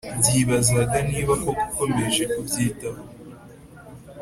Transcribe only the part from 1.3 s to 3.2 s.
koko ukomeje kubyitaho